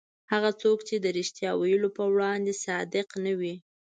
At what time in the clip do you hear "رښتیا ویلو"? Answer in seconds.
1.17-1.89